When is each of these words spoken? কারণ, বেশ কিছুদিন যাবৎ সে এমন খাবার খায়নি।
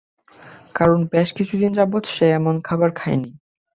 কারণ, 0.75 0.99
বেশ 1.11 1.29
কিছুদিন 1.33 1.71
যাবৎ 1.73 2.03
সে 2.05 2.25
এমন 2.31 2.55
খাবার 2.61 2.89
খায়নি। 2.95 3.31